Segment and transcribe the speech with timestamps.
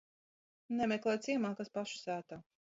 [0.79, 2.43] Nemeklē ciemā, kas paša sētā.